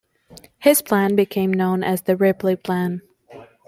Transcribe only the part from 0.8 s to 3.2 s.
plan became known as the "Ripley Plan".